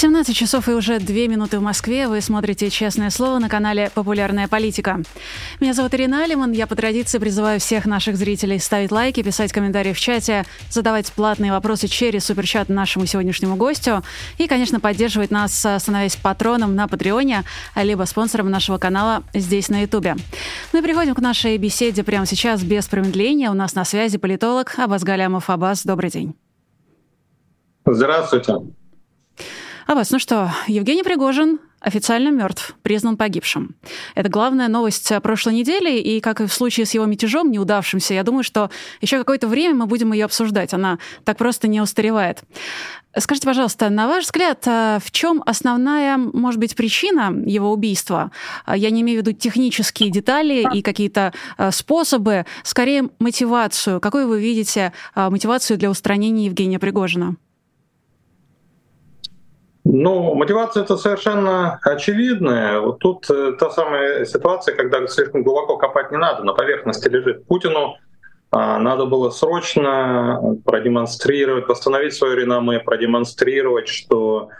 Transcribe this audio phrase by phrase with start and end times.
[0.00, 2.08] 17 часов и уже 2 минуты в Москве.
[2.08, 5.02] Вы смотрите «Честное слово» на канале «Популярная политика».
[5.60, 6.52] Меня зовут Ирина Алиман.
[6.52, 11.52] Я по традиции призываю всех наших зрителей ставить лайки, писать комментарии в чате, задавать платные
[11.52, 14.02] вопросы через суперчат нашему сегодняшнему гостю
[14.38, 17.44] и, конечно, поддерживать нас, становясь патроном на Патреоне,
[17.76, 20.14] либо спонсором нашего канала здесь на Ютубе.
[20.72, 23.50] Мы ну переходим к нашей беседе прямо сейчас без промедления.
[23.50, 25.50] У нас на связи политолог Абаз Галямов.
[25.50, 26.34] Абаз, добрый день.
[27.84, 28.54] Здравствуйте.
[29.90, 33.74] А вас, ну что, Евгений Пригожин официально мертв, признан погибшим.
[34.14, 38.22] Это главная новость прошлой недели, и как и в случае с его мятежом неудавшимся, я
[38.22, 40.72] думаю, что еще какое-то время мы будем ее обсуждать.
[40.72, 42.44] Она так просто не устаревает.
[43.18, 48.30] Скажите, пожалуйста, на ваш взгляд, а в чем основная, может быть, причина его убийства?
[48.66, 51.34] А я не имею в виду технические детали и какие-то
[51.72, 54.00] способы, скорее мотивацию.
[54.00, 57.34] Какую вы видите мотивацию для устранения Евгения Пригожина?
[59.92, 62.78] Ну, мотивация это совершенно очевидная.
[62.80, 67.44] Вот тут э, та самая ситуация, когда слишком глубоко копать не надо, на поверхности лежит.
[67.46, 67.96] Путину
[68.52, 74.50] а, надо было срочно продемонстрировать, восстановить свое реноме, продемонстрировать, что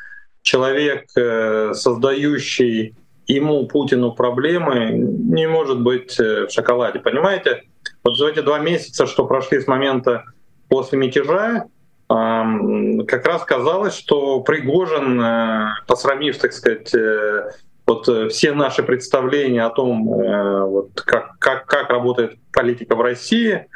[0.42, 2.96] человек, э, создающий
[3.28, 6.98] ему, Путину, проблемы, не может быть э, в шоколаде.
[6.98, 7.62] Понимаете?
[8.02, 10.24] Вот за эти два месяца, что прошли с момента
[10.68, 11.66] после мятежа,
[12.10, 17.52] как раз казалось, что Пригожин, э, посрамив, так сказать, э,
[17.86, 23.66] вот э, все наши представления о том, вот как, как, как работает политика в России,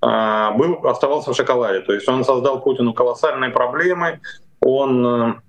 [0.00, 1.80] а, был, оставался в шоколаде.
[1.80, 4.20] То есть он создал Путину колоссальные проблемы,
[4.60, 5.40] он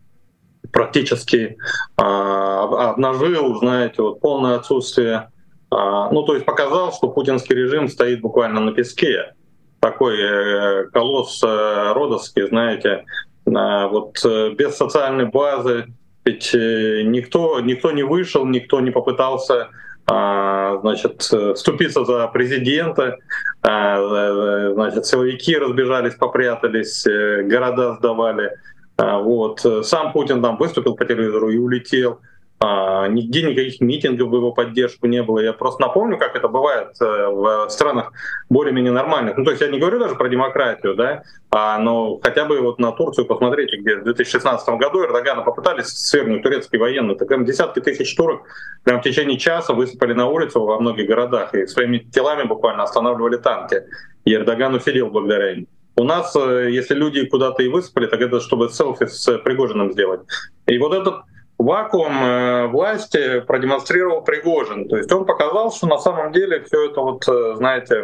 [0.71, 1.57] практически
[1.97, 5.29] а, обнажил, знаете, вот полное отсутствие,
[5.71, 9.33] а, ну то есть показал, что путинский режим стоит буквально на песке
[9.79, 13.05] такой э, колосс э, родовский, знаете,
[13.45, 15.87] вот э, без социальной базы,
[16.25, 19.69] ведь никто, никто не вышел, никто не попытался
[20.11, 23.17] а, значит, вступиться за президента,
[23.61, 28.51] а, значит, силовики разбежались, попрятались, города сдавали.
[28.97, 29.65] А, вот.
[29.83, 32.19] Сам Путин там выступил по телевизору и улетел.
[32.61, 35.39] А, нигде никаких митингов в его поддержку не было.
[35.39, 38.11] Я просто напомню, как это бывает э, в странах
[38.49, 39.37] более-менее нормальных.
[39.37, 42.77] Ну, то есть я не говорю даже про демократию, да, а, но хотя бы вот
[42.77, 47.79] на Турцию посмотрите, где в 2016 году Эрдогана попытались свергнуть турецкие военные, так прям десятки
[47.79, 48.41] тысяч турок
[48.83, 53.37] прям в течение часа высыпали на улицу во многих городах и своими телами буквально останавливали
[53.37, 53.83] танки.
[54.25, 55.67] И Эрдоган усидел благодаря им.
[55.95, 60.21] У нас, э, если люди куда-то и высыпали, так это чтобы селфи с Пригожиным сделать.
[60.67, 61.23] И вот этот
[61.59, 64.87] вакуум э, власти продемонстрировал Пригожин.
[64.87, 67.95] То есть он показал, что на самом деле все это вот, э, знаете,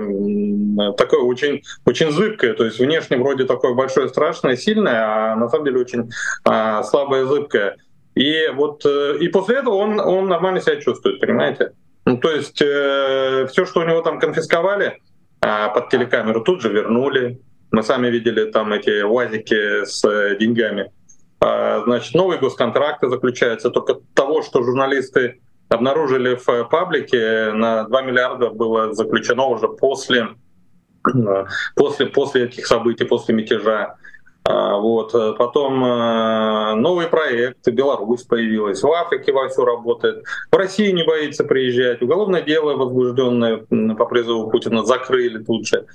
[0.97, 2.53] такое очень, очень зыбкое.
[2.53, 6.11] То есть внешне вроде такое большое, страшное, сильное, а на самом деле очень
[6.43, 7.77] а, слабое, зыбкое.
[8.13, 11.71] И вот э, и после этого он, он нормально себя чувствует, понимаете?
[12.05, 14.99] Ну, то есть э, все, что у него там конфисковали
[15.41, 17.41] э, под телекамеру, тут же вернули.
[17.71, 20.91] Мы сами видели там эти УАЗики с э, деньгами.
[21.39, 23.69] А, значит, новые госконтракты заключаются.
[23.69, 30.29] Только того, что журналисты обнаружили в паблике, на 2 миллиарда было заключено уже после,
[31.03, 31.45] а,
[31.75, 33.95] после, после этих событий, после мятежа.
[34.43, 35.11] А, вот.
[35.37, 35.79] Потом
[36.81, 42.75] новый проект, Беларусь появилась, в Африке вовсю работает, в России не боится приезжать, уголовное дело
[42.75, 45.85] возбужденное по призыву Путина закрыли тут же.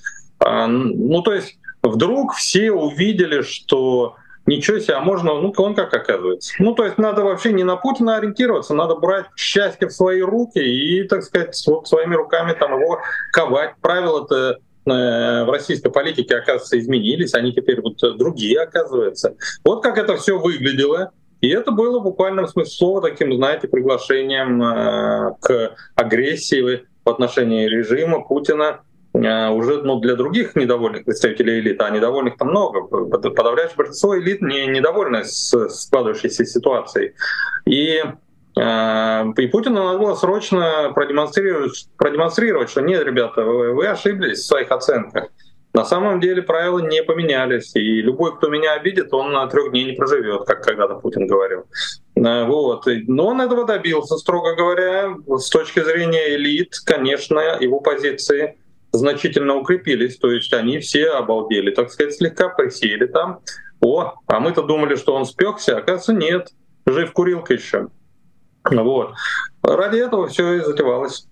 [0.40, 6.54] Ну, то есть вдруг все увидели, что ничего себе, а можно, ну он как оказывается.
[6.58, 10.58] Ну то есть надо вообще не на Путина ориентироваться, надо брать счастье в свои руки
[10.58, 13.00] и, так сказать, вот своими руками там его
[13.32, 13.74] ковать.
[13.80, 19.36] Правила-то э, в российской политике, оказывается, изменились, они теперь вот другие, оказывается.
[19.64, 21.12] Вот как это все выглядело.
[21.40, 28.22] И это было в смысле слова таким, знаете, приглашением э, к агрессии в отношении режима
[28.22, 28.80] Путина
[29.20, 32.82] уже ну, для других недовольных представителей элиты, а недовольных там много.
[32.82, 37.14] Подавляющее большинство элит не недовольны с складывающейся ситуацией.
[37.66, 38.02] И
[38.58, 44.46] а, и Путину надо было срочно продемонстрировать, продемонстрировать, что нет, ребята, вы, вы ошиблись в
[44.46, 45.28] своих оценках.
[45.72, 49.84] На самом деле правила не поменялись, и любой, кто меня обидит, он на трех дней
[49.84, 51.64] не проживет, как когда-то Путин говорил.
[52.16, 52.86] А, вот.
[52.86, 55.14] Но он этого добился, строго говоря.
[55.28, 58.58] С точки зрения элит, конечно, его позиции
[58.92, 63.40] значительно укрепились, то есть они все обалдели, так сказать, слегка присели там.
[63.80, 66.48] О, а мы-то думали, что он спекся, оказывается, нет,
[66.86, 67.88] жив курилка еще.
[68.64, 69.14] Вот.
[69.62, 71.26] Ради этого все и затевалось.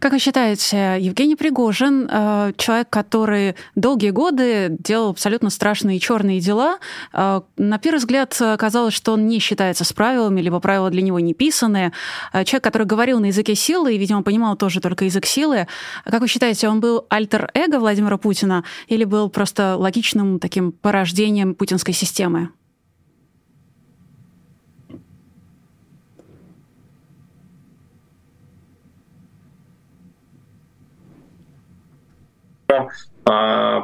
[0.00, 6.78] Как вы считаете, Евгений Пригожин, э, человек, который долгие годы делал абсолютно страшные черные дела,
[7.12, 11.20] э, на первый взгляд казалось, что он не считается с правилами, либо правила для него
[11.20, 11.92] не писаны.
[12.32, 15.66] Э, человек, который говорил на языке силы и, видимо, понимал тоже только язык силы.
[16.06, 21.92] Как вы считаете, он был альтер-эго Владимира Путина или был просто логичным таким порождением путинской
[21.92, 22.48] системы?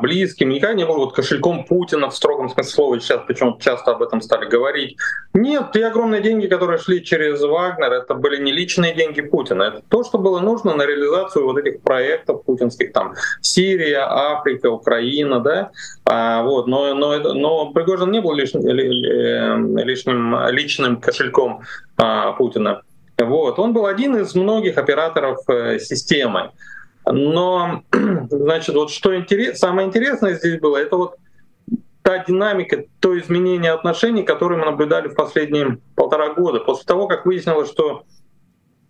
[0.00, 4.02] Близким, никогда не был вот кошельком Путина в строгом смысле слова, сейчас почему-то часто об
[4.02, 4.96] этом стали говорить.
[5.34, 9.82] Нет, те огромные деньги, которые шли через Вагнер, это были не личные деньги Путина, это
[9.88, 15.70] то, что было нужно на реализацию вот этих проектов путинских, там, Сирия, Африка, Украина, да,
[16.04, 21.60] а, вот, но, но, но Пригожин не был лишним, лишним личным кошельком
[21.98, 22.82] а, Путина.
[23.18, 26.50] Вот, он был один из многих операторов э, системы.
[27.10, 27.82] Но,
[28.30, 31.16] значит, вот что интерес, самое интересное здесь было, это вот
[32.02, 36.60] та динамика, то изменение отношений, которые мы наблюдали в последние полтора года.
[36.60, 38.04] После того, как выяснилось, что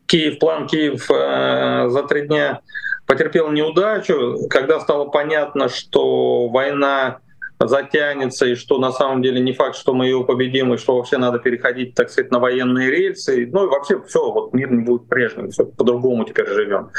[0.06, 2.60] Киев, план Киев э, за три дня
[3.06, 7.20] потерпел неудачу, когда стало понятно, что война
[7.58, 11.16] затянется, и что на самом деле не факт, что мы ее победим, и что вообще
[11.16, 13.48] надо переходить, так сказать, на военные рельсы.
[13.50, 16.90] Ну и вообще все, вот мир не будет прежним, все по-другому теперь живем.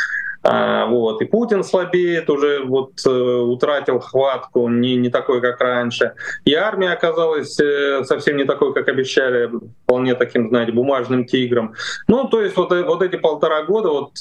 [0.50, 1.22] А, вот.
[1.22, 6.14] И Путин слабеет, уже вот э, утратил хватку, не, не такой, как раньше.
[6.46, 9.52] И армия оказалась э, совсем не такой, как обещали,
[9.84, 11.74] вполне таким, знаете, бумажным тигром.
[12.08, 14.12] Ну, то есть вот, э, вот эти полтора года, вот,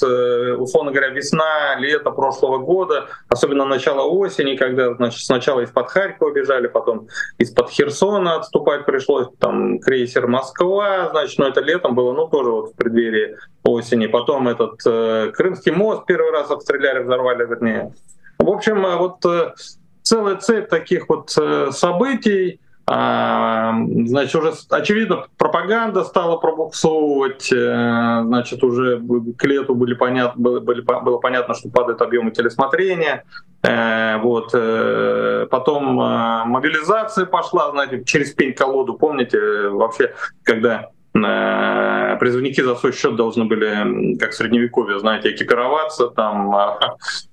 [0.59, 6.67] условно говоря, весна, лето прошлого года, особенно начало осени, когда, значит, сначала из-под Харькова бежали,
[6.67, 7.07] потом
[7.37, 12.73] из-под Херсона отступать пришлось, там крейсер Москва, значит, но это летом было, ну, тоже вот
[12.73, 14.07] в преддверии осени.
[14.07, 17.93] Потом этот э, Крымский мост первый раз обстреляли, взорвали, вернее.
[18.39, 19.53] В общем, э, вот э,
[20.03, 22.59] целая цепь таких вот э, событий.
[22.89, 23.73] А,
[24.05, 29.01] значит, уже очевидно, пропаганда стала пробуксовывать, э, значит, уже
[29.37, 33.25] к лету были понятно, было, были, было понятно, что падают объемы телесмотрения.
[33.63, 34.51] Э, вот.
[35.49, 40.13] Потом мобилизация пошла, знаете, через пень-колоду, помните, вообще,
[40.43, 46.79] когда призывники за свой счет должны были, как в средневековье, знаете, экипироваться, там, а,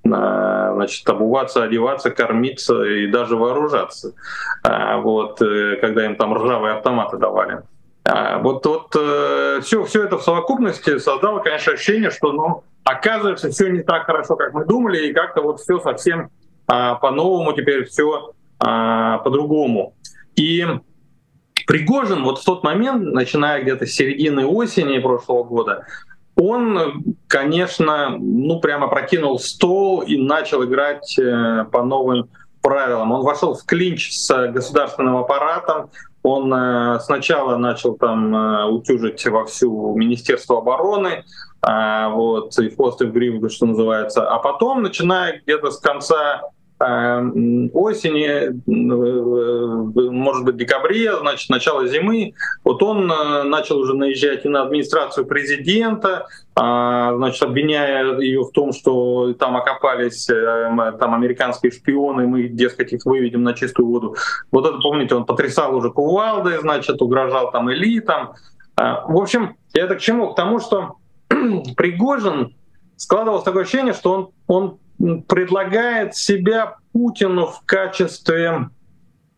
[0.75, 4.13] значит, обуваться, одеваться, кормиться и даже вооружаться.
[4.63, 7.63] А, вот, э, когда им там ржавые автоматы давали.
[8.05, 13.51] А, вот, вот все, э, все это в совокупности создало, конечно, ощущение, что ну, оказывается
[13.51, 16.31] все не так хорошо, как мы думали, и как-то вот все совсем
[16.67, 19.95] по-новому теперь все по-другому.
[20.37, 20.67] И
[21.67, 25.87] Пригожин вот в тот момент, начиная где-то с середины осени прошлого года,
[26.37, 32.29] он, конечно, ну прямо прокинул стол и начал играть э, по новым
[32.61, 33.13] правилам.
[33.13, 35.91] Он вошел в клинч с государственным аппаратом.
[36.23, 41.25] Он э, сначала начал там э, утюжить во всю Министерство обороны,
[41.63, 44.29] вот, и в хвост и в гриву, что называется.
[44.29, 46.43] А потом, начиная где-то с конца
[46.81, 52.35] осени, э, может быть, декабре, значит, начало зимы,
[52.65, 56.27] вот он э, начал уже наезжать и на администрацию президента,
[56.57, 62.93] а, значит, обвиняя ее в том, что там окопались э, там американские шпионы, мы, дескать,
[62.93, 64.17] их выведем на чистую воду.
[64.51, 68.35] Вот это, помните, он потрясал уже кувалдой, значит, угрожал там элитам.
[68.77, 70.33] А, в общем, я это к чему?
[70.33, 70.97] К тому, что
[71.77, 72.55] Пригожин
[72.97, 74.79] складывалось такое ощущение, что он, он
[75.29, 78.71] предлагает себя Путину в качестве...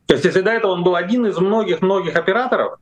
[0.06, 2.78] То есть если до этого он был один из многих-многих операторов,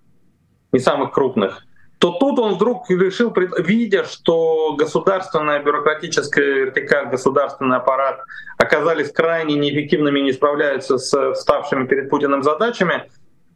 [0.73, 1.65] не самых крупных,
[1.99, 8.21] то тут он вдруг решил, видя, что государственная бюрократическая вертикаль, государственный аппарат
[8.59, 13.09] оказались крайне неэффективными и не справляются с ставшими перед Путиным задачами,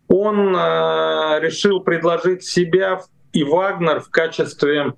[0.08, 4.94] он э, решил предложить себя и Вагнер в качестве,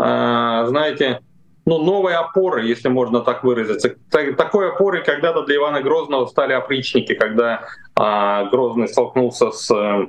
[0.00, 1.20] э, знаете,
[1.66, 3.96] ну, новой опоры, если можно так выразиться.
[4.10, 7.64] Такой опорой когда-то для Ивана Грозного стали опричники, когда
[7.96, 10.06] а, Грозный столкнулся с э,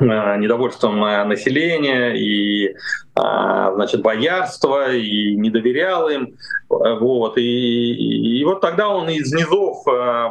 [0.00, 2.74] недовольством населения и
[3.14, 6.34] а, значит боярства и не доверял им
[6.68, 9.84] вот и, и, вот тогда он из низов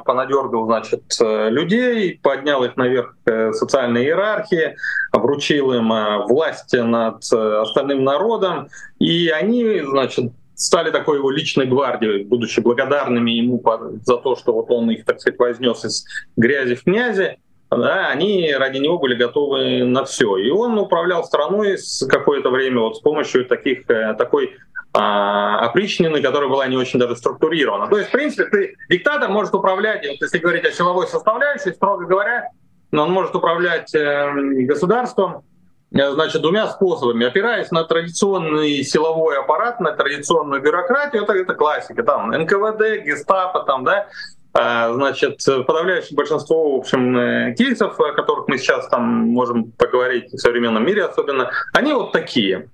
[0.06, 4.76] понадергал значит людей поднял их наверх э, социальной иерархии
[5.14, 5.90] вручил им
[6.28, 8.68] власть над остальным народом
[9.00, 13.62] и они значит стали такой его личной гвардией, будучи благодарными ему
[14.04, 16.06] за то, что вот он их, так сказать, вознес из
[16.36, 17.38] грязи в князи.
[17.72, 20.38] Да, они ради него были готовы на все.
[20.38, 24.56] И он управлял страной с какое-то время вот с помощью таких, э, такой
[24.98, 27.88] а, опричнины, которая была не очень даже структурирована.
[27.88, 32.06] То есть, в принципе, ты, диктатор может управлять, вот если говорить о силовой составляющей, строго
[32.06, 32.50] говоря,
[32.94, 34.32] он может управлять э,
[34.66, 35.44] государством,
[35.94, 37.26] э, значит, двумя способами.
[37.26, 43.84] Опираясь на традиционный силовой аппарат, на традиционную бюрократию, это, это классика, там, НКВД, гестапо, там,
[43.84, 44.08] да,
[44.56, 50.38] значит, подавляющее большинство, в общем, э, кейсов, о которых мы сейчас там можем поговорить в
[50.38, 52.70] современном мире особенно, они вот такие.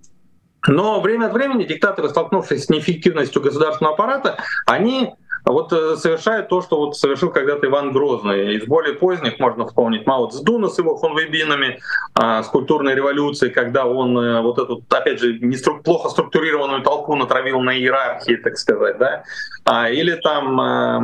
[0.67, 6.62] Но время от времени диктаторы, столкнувшись с неэффективностью государственного аппарата, они вот э, совершает то,
[6.62, 8.55] что вот совершил когда-то Иван Грозный.
[8.55, 11.79] Из более поздних можно вспомнить Мао Цзэдуна с его хунвейбинами,
[12.13, 16.83] а, с культурной революцией, когда он э, вот эту, опять же, не стру- плохо структурированную
[16.83, 19.24] толпу натравил на иерархии, так сказать, да,
[19.65, 21.00] а, или там а,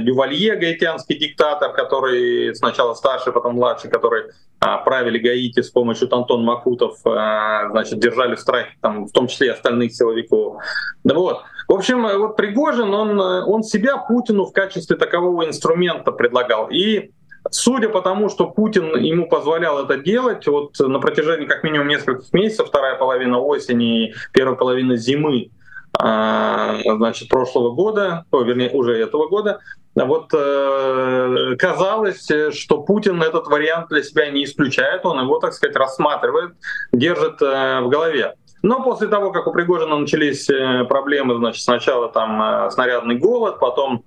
[0.00, 4.24] Дювалье, гаитянский диктатор, который сначала старший, потом младший, который
[4.60, 9.26] а, правили Гаити с помощью Тантон Макутов, а, значит, держали в страхе, там, в том
[9.26, 10.62] числе и остальных силовиков.
[11.02, 11.42] Да вот.
[11.70, 16.68] В общем, вот Пригожин, он, он себя Путину в качестве такового инструмента предлагал.
[16.68, 17.12] И
[17.48, 22.32] Судя по тому, что Путин ему позволял это делать, вот на протяжении как минимум нескольких
[22.34, 25.50] месяцев, вторая половина осени и первая половина зимы,
[25.98, 29.60] а, значит, прошлого года, о, вернее, уже этого года,
[29.94, 35.76] вот э, казалось, что Путин этот вариант для себя не исключает, он его, так сказать,
[35.76, 36.52] рассматривает,
[36.92, 38.34] держит э, в голове.
[38.62, 43.58] Но после того, как у Пригожина начались э, проблемы, значит, сначала там э, снарядный голод,
[43.58, 44.04] потом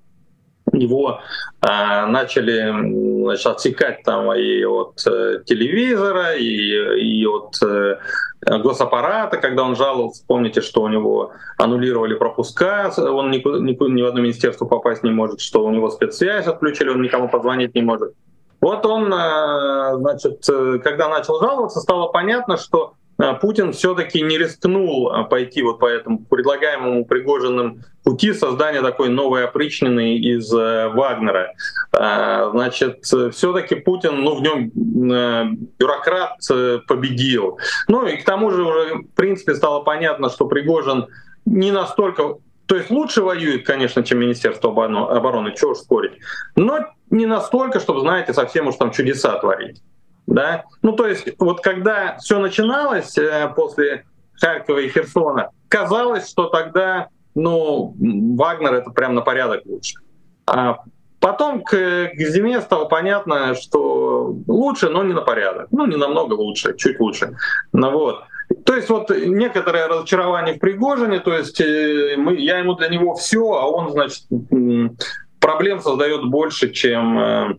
[0.72, 1.20] его
[1.60, 7.98] э, начали значит, отсекать там и от э, телевизора, и, и от э,
[8.46, 14.06] госаппарата, когда он жаловался, помните, что у него аннулировали пропуска, он ни, ни, ни в
[14.06, 18.12] одно министерство попасть не может, что у него спецсвязь отключили, он никому позвонить не может.
[18.60, 22.94] Вот он, э, значит, э, когда начал жаловаться, стало понятно, что
[23.32, 29.44] Путин все-таки не рискнул а, пойти вот по этому предлагаемому Пригожиным пути создания такой новой
[29.44, 31.54] опричнины из э, Вагнера.
[31.92, 35.44] А, значит, все-таки Путин, ну, в нем э,
[35.78, 37.58] бюрократ э, победил.
[37.88, 41.06] Ну и к тому же уже, в принципе, стало понятно, что Пригожин
[41.46, 46.12] не настолько то есть лучше воюет, конечно, чем Министерство обороны, чего уж спорить,
[46.56, 49.82] но не настолько, чтобы, знаете, совсем уж там чудеса творить.
[50.26, 50.64] Да?
[50.82, 54.04] Ну, то есть, вот когда все начиналось э, после
[54.40, 59.96] Харькова и Херсона, казалось, что тогда, ну, Вагнер это прям на порядок лучше.
[60.46, 60.78] А
[61.20, 65.68] потом к, к зиме стало понятно, что лучше, но не на порядок.
[65.70, 67.36] Ну, не намного лучше, чуть лучше.
[67.72, 68.24] Ну, вот.
[68.64, 73.14] То есть вот некоторое разочарование в Пригожине, то есть э, мы, я ему для него
[73.14, 74.24] все, а он, значит,
[75.40, 77.56] проблем создает больше, чем э,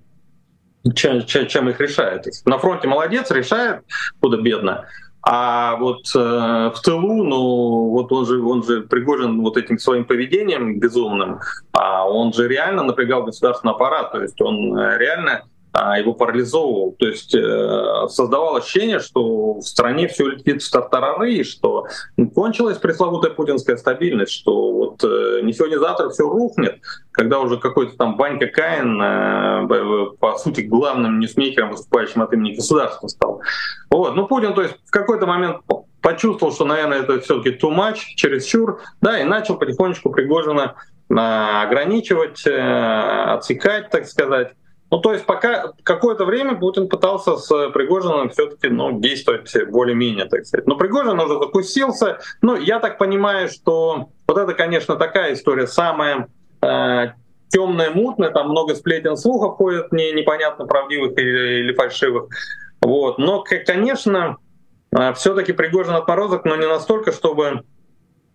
[0.94, 2.26] чем, чем, их решает.
[2.46, 3.82] На фронте молодец, решает,
[4.20, 4.86] куда бедно.
[5.28, 10.06] А вот э, в тылу, ну вот он же, он же Пригожин вот этим своим
[10.06, 11.40] поведением безумным,
[11.72, 16.96] а он же реально напрягал государственный аппарат, то есть он э, реально его парализовывал.
[16.98, 21.86] То есть э, создавал ощущение, что в стране все летит в тартарары, и что
[22.34, 26.80] кончилась пресловутая путинская стабильность, что вот э, не сегодня-завтра все рухнет,
[27.12, 33.08] когда уже какой-то там Банька Каин, э, по сути, главным ньюсмейкером, выступающим от имени государства
[33.08, 33.42] стал.
[33.90, 34.16] Вот.
[34.16, 35.58] Ну, Путин, то есть в какой-то момент
[36.02, 40.76] почувствовал, что, наверное, это все-таки too much, чересчур, да, и начал потихонечку Пригожина
[41.10, 44.54] ограничивать, отсекать, так сказать.
[44.92, 50.46] Ну, то есть пока какое-то время Путин пытался с Пригожиным все-таки ну, действовать более-менее, так
[50.46, 50.68] сказать.
[50.68, 52.20] Но Пригожин уже закусился.
[52.42, 56.28] Ну, я так понимаю, что вот это, конечно, такая история самая
[56.62, 57.08] э,
[57.50, 62.28] темная, мутная, там много сплетен слухов ходят, не, непонятно правдивых или, или фальшивых.
[62.82, 63.18] Вот.
[63.18, 64.38] Но, конечно,
[64.96, 67.64] э, все-таки Пригожин отморозок, но не настолько, чтобы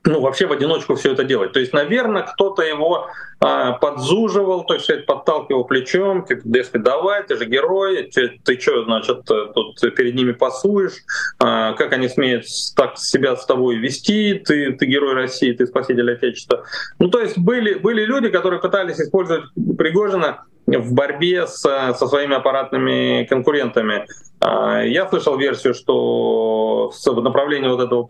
[0.05, 1.53] ну, вообще в одиночку все это делать.
[1.53, 3.09] То есть, наверное, кто-то его
[3.41, 8.85] а, подзуживал, то есть подталкивал плечом, типа, дескать, давай, ты же герой, ты, ты что,
[8.85, 10.95] значит, тут перед ними пасуешь,
[11.39, 12.45] а, как они смеют
[12.77, 16.65] так себя с тобой вести, ты, ты герой России, ты спаситель Отечества.
[16.99, 19.45] Ну, то есть были, были люди, которые пытались использовать
[19.77, 24.07] Пригожина в борьбе с, со своими аппаратными конкурентами.
[24.41, 28.09] А, я слышал версию, что в направлении вот этого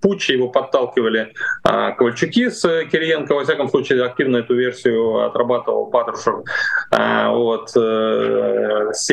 [0.00, 3.34] путча его подталкивали а, Ковальчуки с Кириенко.
[3.34, 6.44] Во всяком случае, активно эту версию отрабатывал Патрушев
[6.90, 9.06] а, вот, э, с.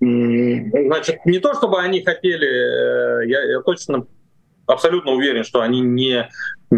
[0.00, 4.06] Значит, не то чтобы они хотели, э, я, я точно
[4.66, 6.28] абсолютно уверен, что они не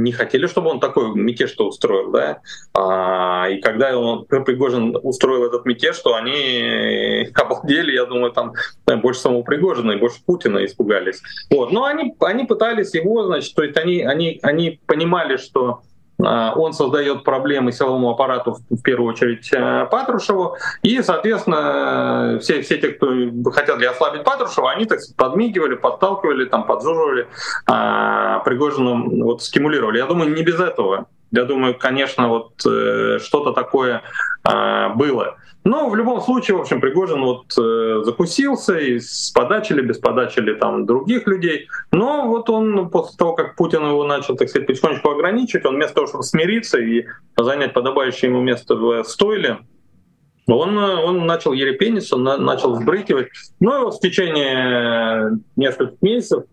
[0.02, 2.40] не хотели, чтобы он такой мятеж что устроил, да.
[2.74, 8.52] А, и когда он, Пригожин устроил этот мятеж, что они обалдели, я думаю, там
[9.00, 11.22] больше самого Пригожина и больше Путина испугались.
[11.50, 11.72] Вот.
[11.72, 15.82] Но они, они пытались его, значит, то есть они, они, они понимали, что
[16.18, 22.88] он создает проблемы силовому аппарату, в первую очередь э, Патрушеву, и, соответственно, все, все те,
[22.88, 23.08] кто
[23.50, 27.28] хотели ослабить Патрушева, они так подмигивали, подталкивали, там, поджуживали,
[27.66, 29.98] а Пригожину вот, стимулировали.
[29.98, 31.06] Я думаю, не без этого.
[31.32, 34.02] Я думаю, конечно, вот э, что-то такое
[34.48, 35.36] э, было.
[35.64, 39.98] Но в любом случае, в общем, Пригожин вот э, закусился и с подачи или без
[39.98, 41.66] подачи или там других людей.
[41.90, 45.96] Но вот он после того, как Путин его начал, так сказать, потихонечку ограничивать, он вместо
[45.96, 49.58] того, чтобы смириться и занять подобающее ему место в стойле,
[50.46, 53.28] он, он начал ерепениться, он начал взбрыкивать.
[53.58, 56.44] Ну в течение нескольких месяцев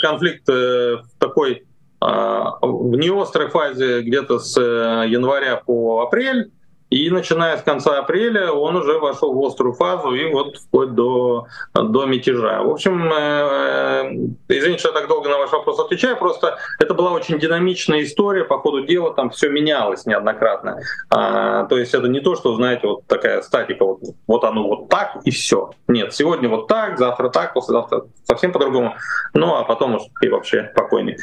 [0.00, 1.64] конфликт э, в такой
[2.00, 6.50] а, в неострой фазе где-то с э, января по апрель,
[6.90, 11.46] и начиная с конца апреля он уже вошел в острую фазу и вот вплоть до,
[11.72, 12.62] до мятежа.
[12.62, 14.12] В общем, э,
[14.48, 18.44] извините, что я так долго на ваш вопрос отвечаю, просто это была очень динамичная история,
[18.44, 20.80] по ходу дела там все менялось неоднократно.
[21.10, 24.88] А, то есть это не то, что, знаете, вот такая статика, вот, вот оно вот
[24.88, 25.70] так и все.
[25.86, 28.96] Нет, сегодня вот так, завтра так, послезавтра совсем по-другому.
[29.32, 31.16] Ну а потом уж и вообще спокойней.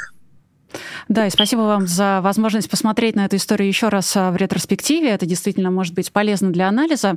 [1.08, 5.10] Да, и спасибо вам за возможность посмотреть на эту историю еще раз а, в ретроспективе.
[5.10, 7.16] Это действительно может быть полезно для анализа.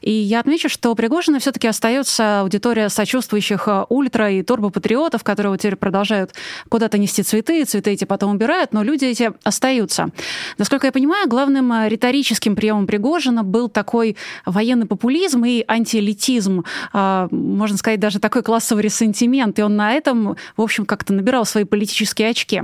[0.00, 5.56] И я отмечу, что у Пригожина все-таки остается аудитория сочувствующих а, ультра и турбопатриотов, которые
[5.58, 6.34] теперь продолжают
[6.68, 10.10] куда-то нести цветы, цветы эти потом убирают, но люди эти остаются.
[10.58, 14.16] Насколько я понимаю, главным а, риторическим приемом Пригожина был такой
[14.46, 19.58] военный популизм и антиэлитизм, можно сказать, даже такой классовый ресентимент.
[19.58, 22.62] И он на этом, в общем, как-то набирал свои политические очки.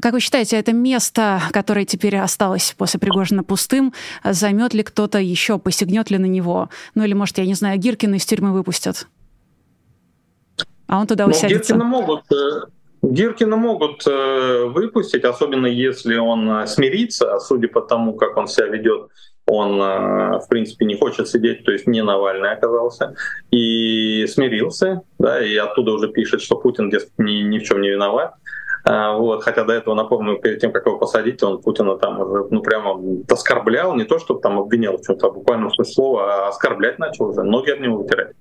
[0.00, 3.92] Как вы считаете, это место, которое теперь осталось после Пригожина пустым,
[4.24, 6.68] займет ли кто-то еще, посягнет ли на него?
[6.94, 9.06] Ну или, может, я не знаю, Гиркина из тюрьмы выпустят?
[10.90, 11.74] А он туда ну, усядется?
[11.74, 12.62] Гиркина могут, э,
[13.02, 18.48] Гиркина могут э, выпустить, особенно если он э, смирится, а судя по тому, как он
[18.48, 19.08] себя ведет,
[19.46, 23.16] он, в принципе, не хочет сидеть, то есть не Навальный оказался,
[23.50, 27.90] и смирился, да, и оттуда уже пишет, что Путин, дескать, ни, ни в чем не
[27.90, 28.34] виноват.
[28.84, 32.46] А, вот, хотя до этого, напомню, перед тем, как его посадить, он Путина там уже,
[32.50, 36.48] ну, прямо оскорблял, не то, чтобы там обвинял в чем-то, а буквально смысле слова, а
[36.48, 38.34] оскорблять начал уже, ноги от него вытирать.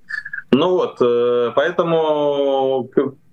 [0.52, 2.90] Ну вот, э, поэтому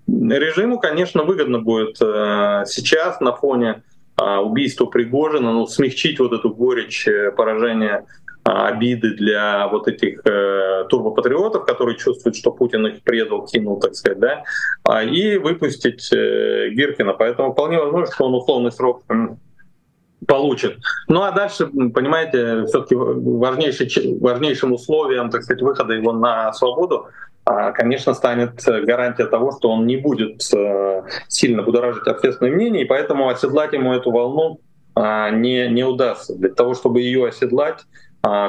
[0.07, 3.83] режиму, конечно, выгодно будет э, сейчас на фоне
[4.17, 8.05] а, убийства Пригожина, ну, смягчить вот эту горечь э, поражения
[8.47, 14.19] обиды для вот этих э, турбопатриотов, которые чувствуют, что Путин их предал, кинул, так сказать,
[14.19, 14.43] да,
[14.83, 17.13] а, и выпустить э, Гиркина.
[17.13, 19.03] Поэтому вполне возможно, что он условный срок
[20.25, 20.77] получит.
[21.07, 27.07] Ну а дальше, понимаете, все-таки важнейшим условием, так сказать, выхода его на свободу,
[27.45, 32.87] а, конечно, станет гарантия того, что он не будет э, сильно будоражить общественное мнение, и
[32.87, 34.59] поэтому оседлать ему эту волну
[34.95, 36.35] а, не, не удастся.
[36.35, 37.85] Для того, чтобы ее оседлать, а,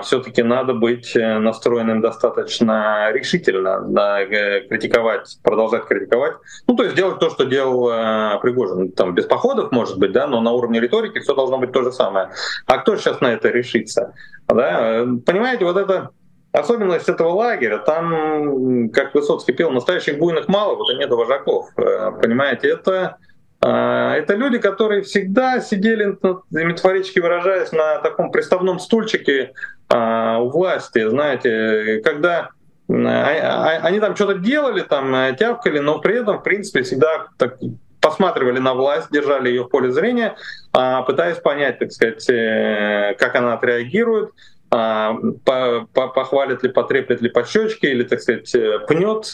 [0.03, 6.35] все-таки надо быть э, настроенным достаточно решительно, да, э, критиковать, продолжать критиковать.
[6.67, 8.93] Ну, то есть делать то, что делал э, Пригожин.
[8.93, 11.93] Там, без походов, может быть, да, но на уровне риторики все должно быть то же
[11.93, 12.31] самое.
[12.67, 14.15] А кто сейчас на это решится?
[14.47, 15.05] Да?
[15.27, 16.11] Понимаете, вот это
[16.53, 21.67] особенность этого лагеря, там, как Высоцкий пел, настоящих буйных мало, вот и нет вожаков.
[21.75, 23.28] Понимаете, это а,
[23.61, 29.53] это люди, которые всегда сидели, ну, метафорически выражаясь, на таком приставном стульчике
[29.89, 32.51] а, у власти, знаете, когда
[32.91, 37.59] а, они там что-то делали, там э, тявкали, но при этом, в принципе, всегда так
[38.01, 40.37] посматривали на власть, держали ее в поле зрения,
[40.73, 44.31] пытаясь понять, так сказать, э, как она отреагирует,
[44.71, 49.33] похвалит ли, потреплет ли по щечке, или, так сказать, э, пнет,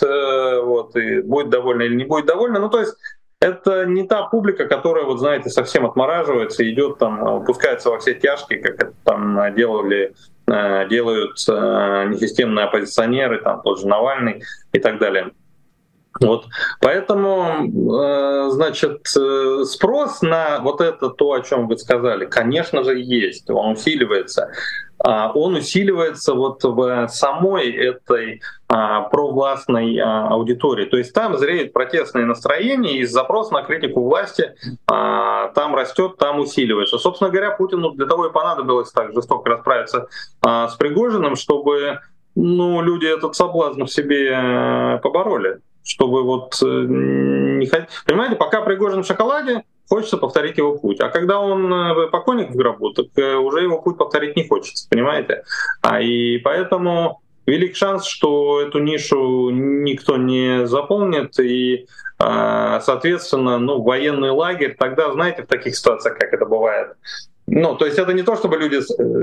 [0.65, 2.59] вот, и будет довольна или не будет довольна.
[2.59, 2.95] Ну, то есть
[3.45, 8.59] это не та публика, которая, вот знаете, совсем отмораживается, идет там, опускается во все тяжкие,
[8.59, 10.15] как это там делали,
[10.47, 15.33] э, делают э, несистемные оппозиционеры, там тот же Навальный и так далее.
[16.21, 16.47] Вот.
[16.81, 17.65] Поэтому,
[18.03, 23.73] э, значит, спрос на вот это то, о чем вы сказали, конечно же, есть, он
[23.73, 24.51] усиливается.
[24.99, 30.87] А, он усиливается вот в самой этой а, провластной а, аудитории.
[30.87, 34.55] То есть там зреют протестные настроения, и запрос на критику власти
[34.87, 36.99] там растет, там усиливается.
[36.99, 40.09] Собственно говоря, Путину для того и понадобилось так жестоко расправиться
[40.43, 42.01] с Пригожиным, чтобы
[42.35, 45.61] ну, люди этот соблазн в себе э, побороли.
[45.85, 47.89] Чтобы вот не хотеть.
[48.07, 51.01] Понимаете, пока Пригожин в шоколаде, хочется повторить его путь.
[51.01, 55.45] А когда он покойник в гробу, так уже его путь повторить не хочется, понимаете?
[55.83, 61.87] А и поэтому велик шанс, что эту нишу никто не заполнит, и,
[62.19, 66.95] а, соответственно, ну, военный лагерь, тогда, знаете, в таких ситуациях, как это бывает,
[67.47, 68.81] ну, то есть это не то, чтобы люди,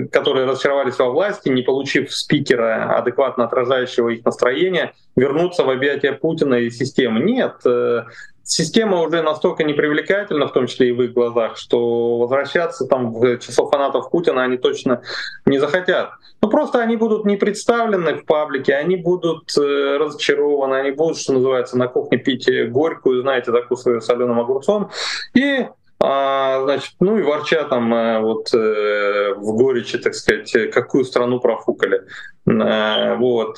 [0.09, 6.55] которые разочаровались во власти, не получив спикера, адекватно отражающего их настроение, вернутся в объятия Путина
[6.55, 7.19] и системы.
[7.19, 8.03] Нет, э,
[8.43, 13.39] система уже настолько непривлекательна, в том числе и в их глазах, что возвращаться там в
[13.39, 15.01] число фанатов Путина они точно
[15.47, 16.11] не захотят.
[16.43, 21.33] Ну просто они будут не представлены в паблике, они будут э, разочарованы, они будут, что
[21.33, 24.91] называется, на кухне пить горькую, знаете, закусывая соленым огурцом,
[25.33, 25.65] и
[26.03, 31.39] а, значит, ну и ворча там э, вот э, в горечи, так сказать, какую страну
[31.39, 32.01] профукали.
[32.47, 33.57] Э, вот.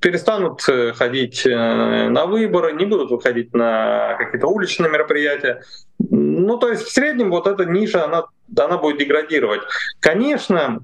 [0.00, 0.60] Перестанут
[0.96, 5.62] ходить на выборы, не будут выходить на какие-то уличные мероприятия.
[5.98, 8.24] Ну, то есть в среднем вот эта ниша, она,
[8.56, 9.62] она будет деградировать.
[10.00, 10.80] Конечно,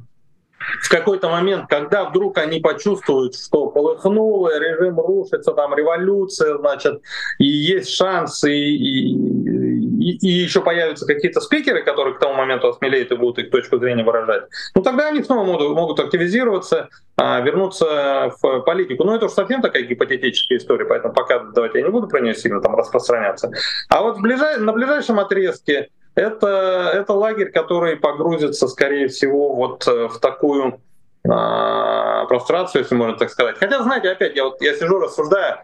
[0.83, 7.01] в какой-то момент, когда вдруг они почувствуют, что полыхнуло, режим рушится, там революция, значит,
[7.39, 12.69] и есть шанс, и, и и, и еще появятся какие-то спикеры, которые к тому моменту
[12.69, 17.41] осмелеют и будут их точку зрения выражать, ну тогда они снова могут, могут активизироваться, а,
[17.41, 19.05] вернуться в политику.
[19.05, 22.35] Но это уж совсем такая гипотетическая история, поэтому пока давайте я не буду про нее
[22.35, 23.51] сильно там распространяться.
[23.89, 30.09] А вот ближай, на ближайшем отрезке это, это лагерь, который погрузится, скорее всего, вот э,
[30.09, 30.81] в такую
[31.29, 33.57] а, прострацию, если можно так сказать.
[33.59, 35.59] Хотя, знаете, опять я вот я сижу, рассуждаю,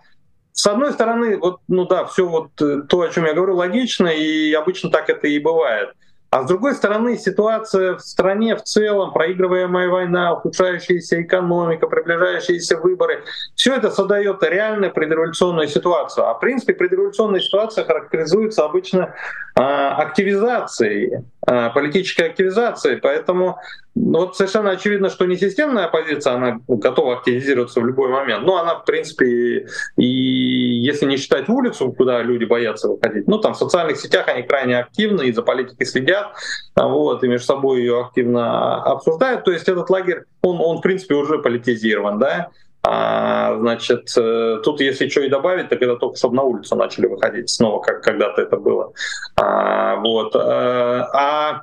[0.57, 4.09] с одной стороны, вот, ну да, все вот э, то, о чем я говорю, логично,
[4.09, 5.91] и обычно так это и бывает.
[6.31, 13.23] А с другой стороны, ситуация в стране в целом, проигрываемая война, ухудшающаяся экономика, приближающиеся выборы,
[13.55, 16.27] все это создает реальную предреволюционную ситуацию.
[16.27, 19.15] А в принципе предреволюционная ситуация характеризуется обычно
[19.55, 22.97] э, активизацией, э, политической активизацией.
[22.97, 23.59] Поэтому
[23.99, 28.45] ну, вот совершенно очевидно, что не системная оппозиция, она готова активизироваться в любой момент.
[28.45, 33.55] Но она, в принципе, и если не считать улицу, куда люди боятся выходить, ну там
[33.55, 36.35] в социальных сетях они крайне активны и за политикой следят,
[36.77, 39.45] вот, и между собой ее активно обсуждают.
[39.45, 42.51] То есть этот лагерь, он, он в принципе уже политизирован, да.
[42.83, 47.07] А, значит, э, тут если что и добавить, так это только чтобы на улицу начали
[47.07, 48.93] выходить снова, как когда-то это было.
[49.37, 50.37] А, вот.
[50.37, 51.63] Э, а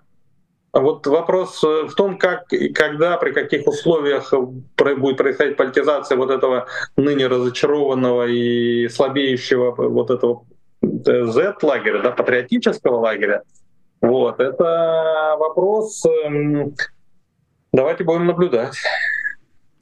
[0.74, 6.32] вот вопрос э, в том, как и когда, при каких условиях будет происходить политизация вот
[6.32, 10.46] этого ныне разочарованного и слабеющего вот этого
[10.82, 13.44] Z-лагеря, да, патриотического лагеря.
[14.02, 16.76] Вот, это вопрос, эм,
[17.72, 18.76] давайте будем наблюдать.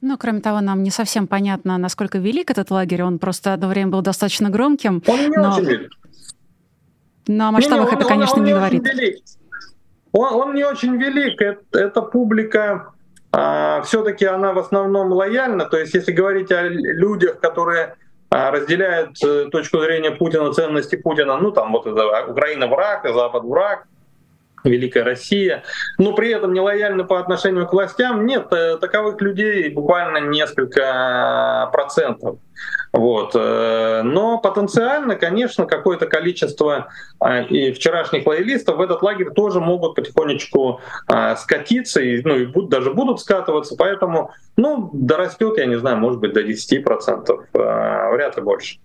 [0.00, 3.02] Ну, кроме того, нам не совсем понятно, насколько велик этот лагерь.
[3.02, 5.02] Он просто одно время был достаточно громким.
[5.06, 5.52] Он не но...
[5.54, 5.92] очень велик.
[7.28, 8.84] Но о масштабах не, не, он, это, конечно, он, он не, не говорит.
[8.84, 9.16] Велик.
[10.12, 11.40] Он, он не очень велик.
[11.40, 12.92] Это, эта публика
[13.32, 15.64] а, все-таки она в основном лояльна.
[15.64, 17.96] То есть, если говорить о людях, которые
[18.30, 23.44] а, разделяют э, точку зрения Путина, ценности Путина, ну там вот это Украина враг, Запад
[23.44, 23.86] враг,
[24.64, 25.64] Великая Россия,
[25.98, 31.68] но при этом не лояльны по отношению к властям, нет, э, таковых людей буквально несколько
[31.72, 32.38] процентов.
[32.92, 33.32] Вот.
[33.34, 36.88] Э, но потенциально, конечно, какое-то количество
[37.48, 40.80] и вчерашних лоялистов в этот лагерь тоже могут потихонечку
[41.36, 46.20] скатиться, и, ну и будут, даже будут скатываться, поэтому ну, дорастет, я не знаю, может
[46.20, 48.78] быть, до 10%, а, вряд ли больше.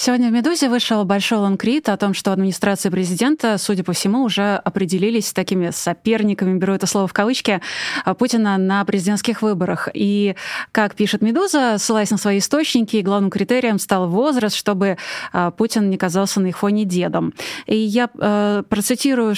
[0.00, 4.54] Сегодня в «Медузе» вышел большой лонгрид о том, что администрация президента, судя по всему, уже
[4.54, 7.60] определились с такими соперниками, беру это слово в кавычки,
[8.04, 9.88] а, Путина на президентских выборах.
[9.92, 10.36] И,
[10.70, 14.98] как пишет «Медуза», ссылаясь на свои источники, главным критерием стал возраст, чтобы
[15.32, 17.34] а, Путин не казался на их фоне дедом.
[17.66, 19.34] И я э, процитирую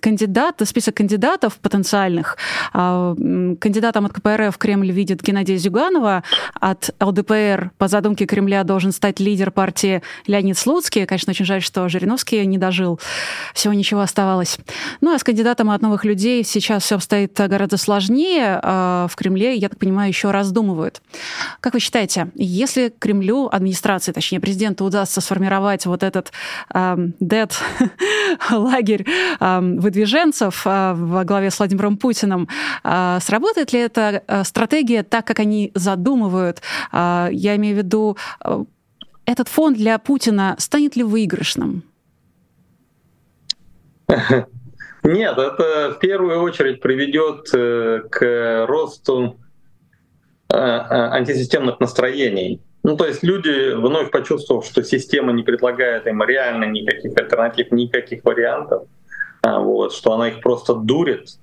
[0.00, 2.38] кандидат, список кандидатов потенциальных.
[2.72, 6.24] Кандидатом от КПРФ Кремль видит Геннадия Зюганова,
[6.58, 11.04] от ЛДПР по задумке Кремля должен стать лидер партии партии Леонид Слуцкий.
[11.04, 13.00] Конечно, очень жаль, что Жириновский не дожил.
[13.54, 14.58] Всего ничего оставалось.
[15.00, 18.60] Ну, а с кандидатом от новых людей сейчас все обстоит гораздо сложнее.
[18.62, 21.02] А в Кремле, я так понимаю, еще раздумывают.
[21.60, 26.32] Как вы считаете, если Кремлю, администрации, точнее, президенту удастся сформировать вот этот
[27.20, 27.58] дед
[28.50, 29.04] лагерь
[29.40, 32.48] выдвиженцев э, во главе с Владимиром Путиным,
[32.84, 36.62] э, сработает ли эта э, стратегия так, как они задумывают?
[36.92, 38.16] Я имею в виду
[39.26, 41.82] этот фонд для Путина станет ли выигрышным?
[45.02, 49.38] Нет, это в первую очередь приведет э, к росту
[50.48, 52.62] э, э, антисистемных настроений.
[52.82, 58.24] Ну, то есть люди, вновь почувствовав, что система не предлагает им реально никаких альтернатив, никаких
[58.24, 58.84] вариантов,
[59.42, 61.38] а, вот, что она их просто дурит,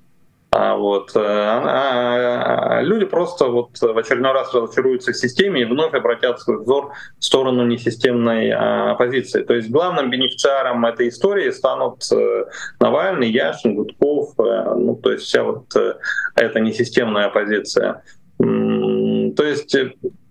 [0.53, 6.41] вот, э, она, люди просто вот в очередной раз разочаруются в системе и вновь обратят
[6.41, 9.43] свой взор в сторону несистемной а, оппозиции.
[9.43, 12.45] То есть главным бенефициаром этой истории станут э,
[12.81, 15.73] Навальный, Яшин, Гудков, э, ну, то есть вся вот
[16.35, 18.03] эта несистемная оппозиция.
[18.37, 19.75] То есть,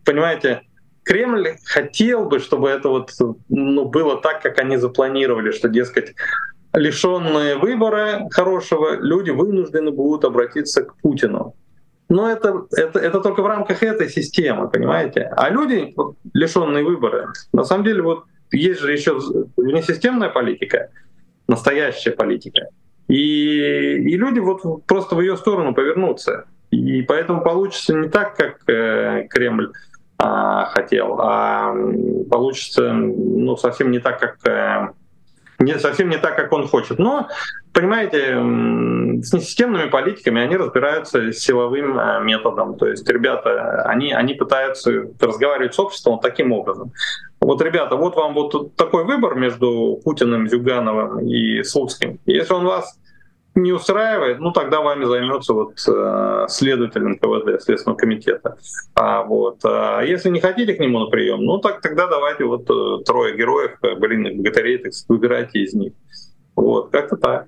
[0.05, 0.63] понимаете,
[1.05, 3.11] Кремль хотел бы, чтобы это вот
[3.49, 6.15] ну, было так, как они запланировали, что, дескать,
[6.73, 11.55] лишенные выбора хорошего, люди вынуждены будут обратиться к Путину.
[12.09, 15.33] Но это, это, это только в рамках этой системы, понимаете?
[15.37, 19.19] А люди, вот, лишенные выбора, на самом деле вот есть же еще
[19.57, 20.91] внесистемная политика,
[21.47, 22.69] настоящая политика.
[23.07, 26.47] И, и люди вот просто в ее сторону повернутся.
[26.71, 29.73] И поэтому получится не так, как э, Кремль
[30.19, 31.75] а, хотел, а
[32.31, 34.89] получится ну, совсем не так, как э,
[35.61, 36.99] не, совсем не так, как он хочет.
[36.99, 37.29] Но,
[37.73, 38.35] понимаете,
[39.23, 42.77] с несистемными политиками они разбираются силовым э, методом.
[42.77, 46.93] То есть ребята, они, они пытаются разговаривать с обществом таким образом.
[47.41, 52.19] Вот, ребята, вот вам вот такой выбор между Путиным, Зюгановым и Слуцким.
[52.27, 52.99] Если он вас
[53.55, 58.57] не устраивает, ну тогда вами займется вот э, следователь НКВД, Следственного комитета.
[58.95, 62.71] А вот а если не хотите к нему на прием, ну так тогда давайте вот
[62.71, 65.93] э, трое героев, блин, богатырей, так выбирайте из них.
[66.55, 67.47] Вот, как-то так.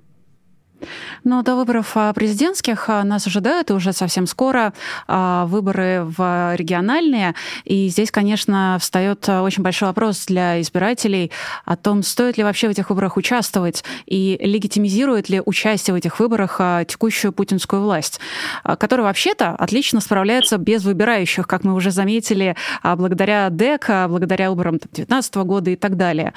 [1.24, 4.72] Но до выборов а, президентских а, нас ожидают, и уже совсем скоро
[5.06, 7.34] а, выборы в региональные.
[7.64, 11.30] И здесь, конечно, встает очень большой вопрос для избирателей
[11.64, 16.18] о том, стоит ли вообще в этих выборах участвовать и легитимизирует ли участие в этих
[16.18, 18.20] выборах текущую путинскую власть,
[18.64, 25.34] которая вообще-то отлично справляется без выбирающих, как мы уже заметили, благодаря ДЭК, благодаря выборам 2019
[25.36, 26.32] года и так далее.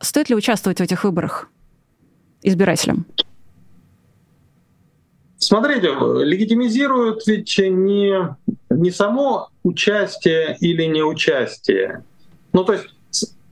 [0.00, 1.48] Стоит ли участвовать в этих выборах
[2.42, 3.06] избирателям?
[5.38, 5.88] Смотрите,
[6.24, 8.36] легитимизирует ведь не,
[8.70, 12.04] не само участие или неучастие.
[12.52, 12.86] Ну, то есть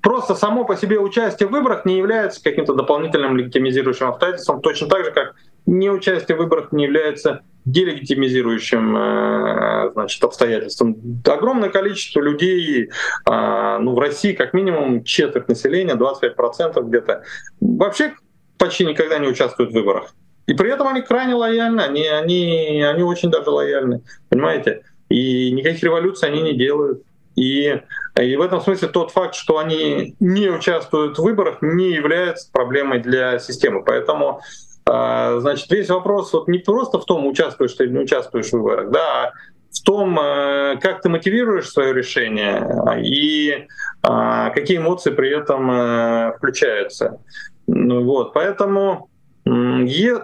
[0.01, 5.05] просто само по себе участие в выборах не является каким-то дополнительным легитимизирующим обстоятельством, точно так
[5.05, 5.35] же, как
[5.66, 10.97] неучастие в выборах не является делегитимизирующим э, значит, обстоятельством.
[11.25, 12.90] Огромное количество людей
[13.31, 17.23] э, ну, в России, как минимум четверть населения, 25% где-то,
[17.61, 18.12] вообще
[18.59, 20.14] почти никогда не участвуют в выборах.
[20.46, 24.83] И при этом они крайне лояльны, они, они, они очень даже лояльны, понимаете?
[25.09, 27.02] И никаких революций они не делают.
[27.37, 27.80] И,
[28.20, 33.00] и в этом смысле тот факт, что они не участвуют в выборах, не является проблемой
[33.00, 33.83] для системы.
[33.83, 34.40] Поэтому
[34.87, 38.52] а, значит, весь вопрос вот не просто в том, участвуешь ты или не участвуешь в
[38.52, 39.33] выборах, да, а
[39.72, 42.64] в том, э, как ты мотивируешь свое решение
[43.02, 43.66] и
[44.02, 47.18] а, какие эмоции при этом э, включаются.
[47.66, 49.09] Ну, вот, поэтому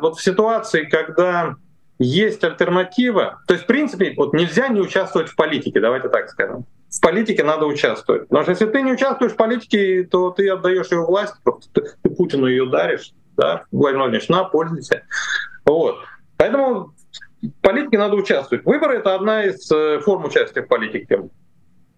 [0.00, 1.56] вот в ситуации, когда
[1.98, 6.64] есть альтернатива, то есть, в принципе, вот нельзя не участвовать в политике, давайте так скажем.
[6.88, 8.28] В политике надо участвовать.
[8.28, 11.34] Потому что если ты не участвуешь в политике, то ты отдаешь ее власть,
[11.72, 15.02] ты, ты Путину ее даришь, да, Владимир Владимирович, на, пользуйся.
[15.64, 15.98] Вот.
[16.36, 16.94] Поэтому
[17.42, 18.64] в политике надо участвовать.
[18.64, 21.28] Выборы— это одна из э, форм участия в политике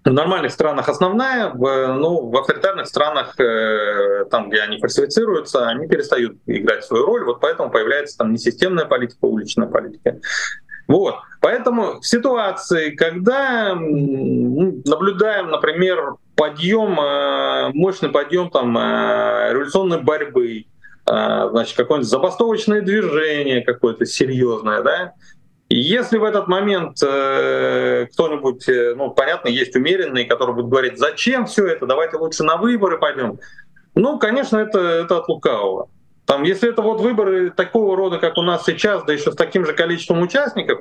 [0.04, 5.86] в нормальных странах основная, в, ну, в авторитарных странах, э, там, где они фальсифицируются, они
[5.86, 10.18] перестают играть свою роль, вот поэтому появляется там несистемная политика, уличная политика.
[10.88, 11.16] Вот.
[11.40, 20.64] Поэтому в ситуации, когда наблюдаем, например, подъем, э, мощный подъем там, э, революционной борьбы,
[21.06, 25.12] э, значит, какое-нибудь забастовочное движение какое-то серьезное, да,
[25.74, 31.46] если в этот момент э, кто-нибудь, э, ну, понятно, есть умеренный, который будет говорить, зачем
[31.46, 33.38] все это, давайте лучше на выборы пойдем.
[33.94, 35.88] Ну, конечно, это, это от лукавого.
[36.26, 39.66] Там, если это вот выборы такого рода, как у нас сейчас, да еще с таким
[39.66, 40.80] же количеством участников,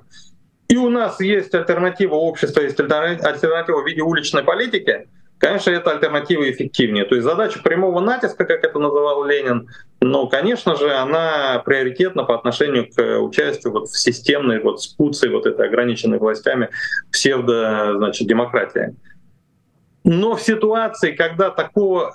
[0.68, 5.08] и у нас есть альтернатива общества, есть альтернатива в виде уличной политики,
[5.42, 7.04] Конечно, эта альтернатива эффективнее.
[7.04, 12.36] То есть задача прямого натиска, как это называл Ленин, но, конечно же, она приоритетна по
[12.36, 16.70] отношению к участию вот в системной вот спуции вот этой ограниченной властями
[17.12, 18.96] псевдо, значит, демократии.
[20.04, 22.14] Но в ситуации, когда такого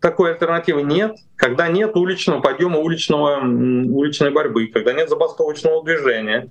[0.00, 6.50] такой альтернативы нет, когда нет уличного подъема, уличного, уличной борьбы, когда нет забастовочного движения,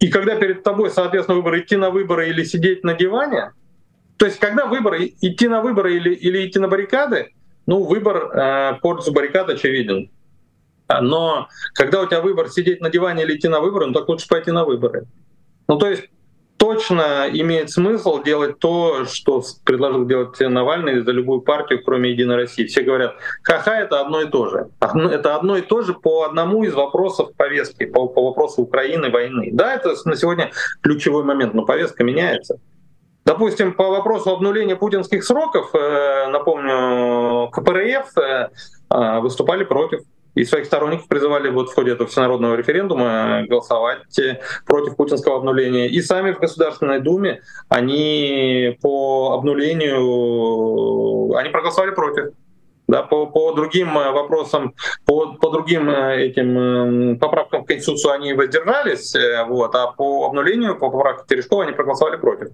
[0.00, 3.52] и когда перед тобой, соответственно, выбор идти на выборы или сидеть на диване,
[4.18, 7.32] то есть, когда выборы, идти на выборы или, или идти на баррикады,
[7.66, 10.10] ну, выбор э, пользу баррикад очевиден.
[11.00, 14.26] Но когда у тебя выбор сидеть на диване или идти на выборы, ну так лучше
[14.26, 15.06] пойти на выборы.
[15.68, 16.08] Ну, то есть,
[16.56, 22.66] точно имеет смысл делать то, что предложил делать Навальный за любую партию, кроме Единой России.
[22.66, 24.68] Все говорят, ха-ха, это одно и то же.
[24.80, 29.50] Это одно и то же по одному из вопросов повестки, по, по вопросу Украины, войны.
[29.52, 30.50] Да, это на сегодня
[30.80, 32.58] ключевой момент, но повестка меняется.
[33.28, 38.48] Допустим, по вопросу обнуления путинских сроков, э, напомню, КПРФ э,
[38.90, 40.00] э, выступали против
[40.34, 44.18] и своих сторонников призывали вот в ходе этого всенародного референдума голосовать
[44.64, 45.88] против путинского обнуления.
[45.88, 52.32] И сами в Государственной Думе они по обнулению, они проголосовали против.
[52.88, 54.74] Да, по, по другим вопросам,
[55.04, 59.14] по, по другим этим поправкам в Конституцию они воздержались,
[59.46, 62.48] вот, а по обнулению, по поправке Терешкова они проголосовали против.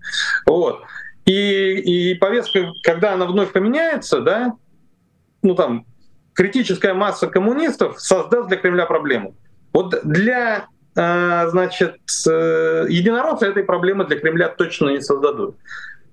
[0.45, 0.83] Вот.
[1.25, 4.55] И, и повестка, когда она вновь поменяется, да,
[5.43, 5.87] ну там
[6.35, 9.35] критическая масса коммунистов создаст для Кремля проблему.
[9.73, 10.67] Вот для
[10.97, 11.97] э, значит,
[12.29, 15.57] э, единороссы этой проблемы для Кремля точно не создадут.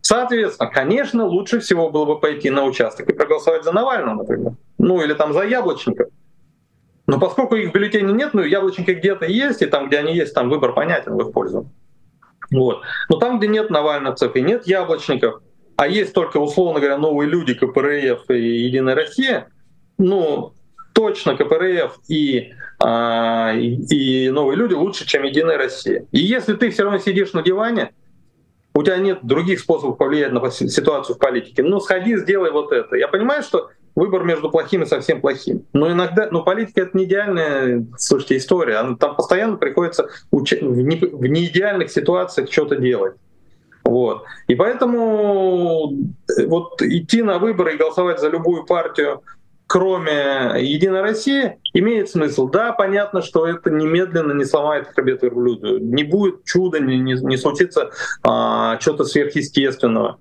[0.01, 4.53] Соответственно, конечно, лучше всего было бы пойти на участок и проголосовать за Навального, например.
[4.77, 6.09] Ну или там за Яблочников.
[7.07, 10.33] Но поскольку их в бюллетене нет, ну Яблочники где-то есть, и там, где они есть,
[10.33, 11.69] там выбор понятен в их пользу.
[12.51, 12.81] Вот.
[13.09, 15.41] Но там, где нет навальновцев и нет яблочников,
[15.77, 19.47] а есть только, условно говоря, новые люди, КПРФ и Единая Россия,
[19.97, 20.53] ну,
[20.93, 26.05] точно КПРФ и, а, и, и новые люди лучше, чем Единая Россия.
[26.11, 27.93] И если ты все равно сидишь на диване,
[28.73, 32.95] у тебя нет других способов повлиять на ситуацию в политике, ну сходи, сделай вот это.
[32.95, 35.65] Я понимаю, что выбор между плохим и совсем плохим.
[35.73, 38.95] Но иногда, ну политика это не идеальная, слушайте, история.
[38.99, 43.15] Там постоянно приходится в, не, в неидеальных ситуациях что-то делать.
[43.83, 44.23] Вот.
[44.47, 45.91] И поэтому
[46.37, 49.21] э, вот идти на выборы и голосовать за любую партию,
[49.71, 52.49] кроме Единой России, имеет смысл.
[52.49, 55.77] Да, понятно, что это немедленно не сломает хребет верблюду.
[55.77, 57.89] Не будет чуда, не, не, не случится
[58.21, 60.19] а, что-то сверхъестественного.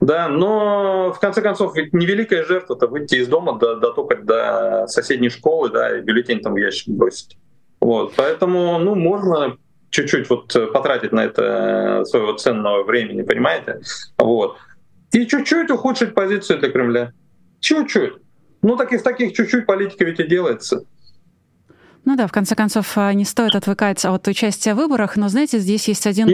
[0.00, 4.22] Да, но в конце концов, ведь невеликая жертва это выйти из дома, до, до только
[4.22, 7.36] до соседней школы, да, и бюллетень там в ящик бросить.
[7.80, 9.58] Вот, поэтому, ну, можно
[9.90, 13.82] чуть-чуть вот потратить на это своего ценного времени, понимаете?
[14.16, 14.56] Вот.
[15.12, 17.12] И чуть-чуть ухудшить позицию для Кремля.
[17.60, 18.14] Чуть-чуть.
[18.62, 20.84] Ну, так из таких чуть-чуть политика ведь и делается.
[22.04, 25.58] Ну да, в конце концов, а, не стоит отвыкать от участия в выборах, но, знаете,
[25.58, 26.28] здесь есть один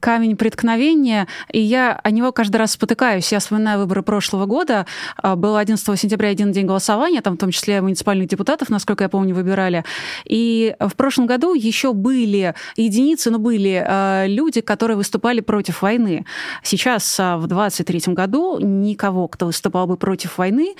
[0.00, 3.32] камень преткновения, и я о него каждый раз спотыкаюсь.
[3.32, 4.86] Я вспоминаю выборы прошлого года.
[5.16, 9.08] А, был 11 сентября один день голосования, там в том числе муниципальных депутатов, насколько я
[9.08, 9.84] помню, выбирали.
[10.24, 16.24] И в прошлом году еще были единицы, но были а, люди, которые выступали против войны.
[16.62, 20.74] Сейчас, а, в 23 году, никого, кто выступал бы против войны,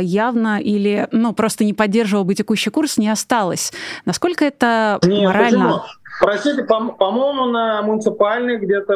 [0.00, 3.72] явно или ну, просто не поддерживал бы текущий курс, не осталось.
[4.04, 5.58] Насколько это Нет, морально...
[5.58, 6.01] Почему?
[6.22, 8.92] Простите, по-моему, на муниципальных где-то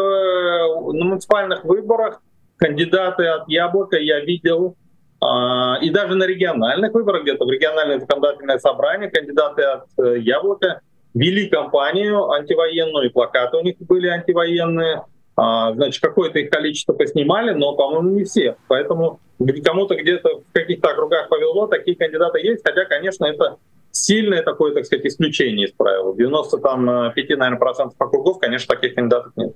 [0.93, 2.23] на муниципальных выборах
[2.57, 4.77] кандидаты от Яблока я видел,
[5.21, 10.83] а, и даже на региональных выборах, где-то в региональное законодательное собрание, кандидаты от э, Яблока
[11.15, 15.03] вели кампанию антивоенную, и плакаты у них были антивоенные.
[15.35, 18.55] А, значит, какое-то их количество поснимали, но, по-моему, не все.
[18.69, 19.19] Поэтому
[19.65, 23.57] кому-то где-то в каких-то округах повезло, такие кандидаты есть, хотя, конечно, это
[24.05, 26.15] сильное такое, так сказать, исключение из правил.
[26.15, 29.55] 95, э, наверное, процентов округов, конечно, таких кандидатов нет.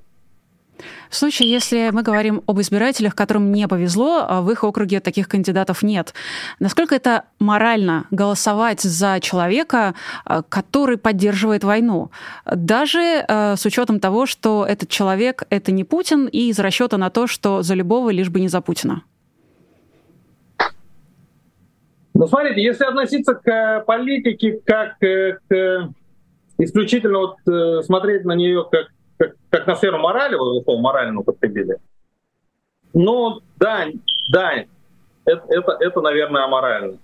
[1.10, 5.28] В случае, если мы говорим об избирателях, которым не повезло, а в их округе таких
[5.28, 6.14] кандидатов нет,
[6.58, 12.10] насколько это морально голосовать за человека, э, который поддерживает войну,
[12.44, 17.10] даже э, с учетом того, что этот человек это не Путин, и из расчета на
[17.10, 19.02] то, что за любого лишь бы не за Путина?
[22.14, 25.90] Ну, смотрите, если относиться к политике как э, к
[26.58, 31.20] исключительно вот э, смотреть на нее как, как, как на сферу морали, вот слово морально
[31.20, 31.78] употребили,
[32.92, 33.86] ну, да,
[34.28, 34.64] да,
[35.24, 36.98] это, это, это, наверное, аморально.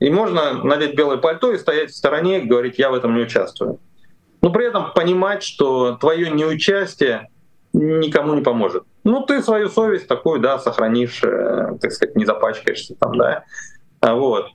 [0.00, 3.22] И можно надеть белое пальто и стоять в стороне и говорить, я в этом не
[3.22, 3.78] участвую.
[4.42, 7.28] Но при этом понимать, что твое неучастие
[7.72, 8.84] никому не поможет.
[9.04, 13.44] Ну, ты свою совесть такую, да, сохранишь, э, так сказать, не запачкаешься там, да.
[14.00, 14.46] А, вот.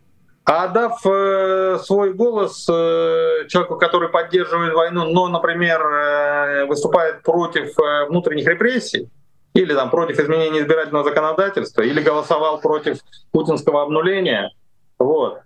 [0.44, 7.78] А дав э, свой голос э, человеку, который поддерживает войну, но, например, э, выступает против
[7.80, 9.08] э, внутренних репрессий,
[9.54, 13.00] или там против изменения избирательного законодательства, или голосовал против
[13.32, 14.52] путинского обнуления,
[14.98, 15.42] вот.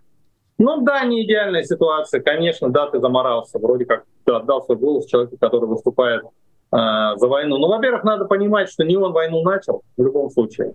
[0.58, 5.06] Ну да, не идеальная ситуация, конечно, да, ты заморался, вроде как ты отдал свой голос
[5.08, 6.28] человеку, который выступает э,
[6.72, 7.58] за войну.
[7.58, 10.74] Ну, во-первых, надо понимать, что не он войну начал в любом случае.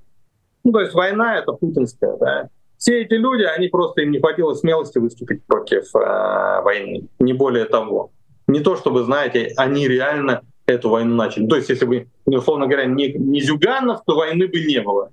[0.62, 2.50] Ну, то есть война это путинская, да
[2.80, 7.66] все эти люди, они просто им не хватило смелости выступить против э, войны, не более
[7.66, 8.10] того.
[8.46, 11.46] Не то чтобы, знаете, они реально эту войну начали.
[11.46, 15.10] То есть, если бы, условно говоря, не, не Зюганов, то войны бы не было.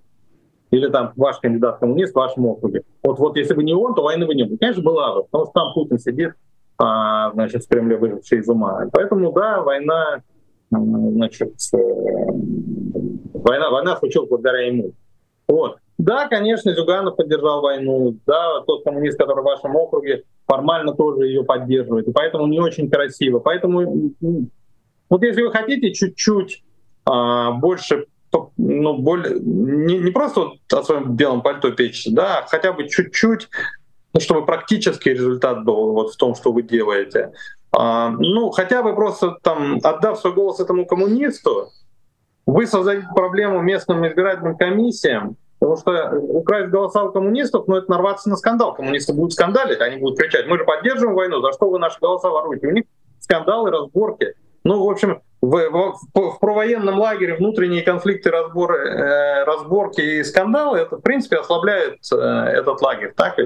[0.71, 2.83] Или там ваш кандидат коммунист в вашем округе.
[3.03, 4.55] Вот, вот если бы не он, то войны бы не было.
[4.55, 6.35] Конечно, была бы, потому что там Путин сидит,
[6.77, 8.85] а, значит, в Кремле выживший из ума.
[8.93, 10.21] Поэтому, да, война,
[10.71, 11.77] значит, э,
[13.33, 14.93] война, война случилась благодаря ему.
[15.49, 15.79] Вот.
[15.97, 18.15] Да, конечно, Зюганов поддержал войну.
[18.25, 22.07] Да, тот коммунист, который в вашем округе, формально тоже ее поддерживает.
[22.07, 23.39] И поэтому не очень красиво.
[23.39, 24.13] Поэтому,
[25.09, 26.63] вот если вы хотите чуть-чуть
[27.05, 28.05] а, больше,
[28.57, 32.87] ну, более, не, не просто вот о своем белом пальто печься, да, а хотя бы
[32.87, 33.49] чуть-чуть,
[34.13, 37.31] ну, чтобы практический результат был вот в том, что вы делаете.
[37.75, 41.69] А, ну, хотя бы просто там, отдав свой голос этому коммунисту,
[42.45, 48.29] вы создадите проблему местным избирательным комиссиям, Потому что украсть голоса у коммунистов, ну это нарваться
[48.29, 48.75] на скандал.
[48.75, 52.29] Коммунисты будут скандалить, они будут кричать, мы же поддерживаем войну, за что вы наши голоса
[52.29, 52.67] воруете?
[52.67, 52.85] У них
[53.19, 54.35] скандалы, разборки.
[54.63, 60.79] Ну, в общем, в, в, в провоенном лагере внутренние конфликты, разборы, э, разборки и скандалы,
[60.79, 63.13] это, в принципе, ослабляет э, этот лагерь.
[63.15, 63.37] Так?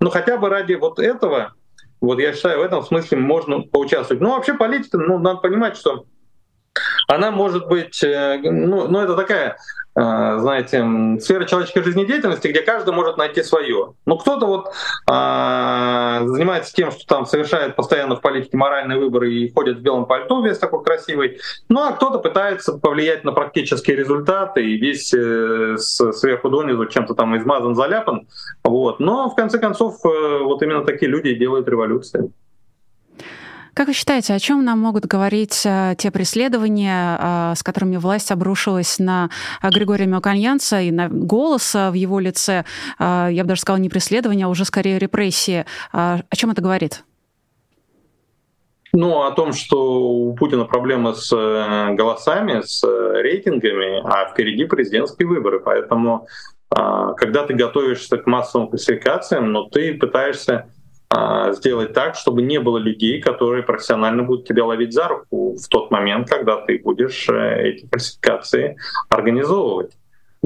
[0.00, 1.54] Ну, хотя бы ради вот этого,
[2.00, 4.22] вот я считаю, в этом смысле можно поучаствовать.
[4.22, 6.04] Ну, вообще политика, ну, надо понимать, что
[7.08, 9.56] она может быть, э, ну, ну это такая
[9.96, 10.84] знаете,
[11.20, 13.94] сфера человеческой жизнедеятельности, где каждый может найти свое.
[14.04, 14.72] Ну, кто-то вот
[15.08, 20.04] а, занимается тем, что там совершает постоянно в политике моральные выборы и ходит в белом
[20.04, 21.38] пальто весь такой красивый.
[21.70, 27.14] Ну, а кто-то пытается повлиять на практические результаты и весь э, с, сверху донизу чем-то
[27.14, 28.28] там измазан, заляпан.
[28.64, 29.00] Вот.
[29.00, 32.30] Но в конце концов э, вот именно такие люди делают революции.
[33.76, 38.32] Как вы считаете, о чем нам могут говорить э, те преследования, э, с которыми власть
[38.32, 39.28] обрушилась на
[39.62, 42.64] э, Григория Мелконьянца и на голос в его лице?
[42.98, 45.66] Я бы даже сказала, не преследование, а уже скорее репрессии.
[45.92, 47.04] О чем это говорит?
[48.94, 55.60] Ну, о том, что у Путина проблема с голосами, с рейтингами, а впереди президентские выборы.
[55.60, 56.26] Поэтому,
[56.70, 60.70] когда ты готовишься к массовым классификациям, но ты пытаешься
[61.52, 65.90] сделать так, чтобы не было людей, которые профессионально будут тебя ловить за руку в тот
[65.90, 68.76] момент, когда ты будешь э, эти классификации
[69.08, 69.92] организовывать.